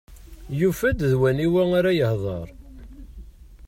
Yufa 0.59 0.89
d 0.99 1.01
waniwa 1.19 1.63
ara 1.77 1.91
yehder. 1.99 2.47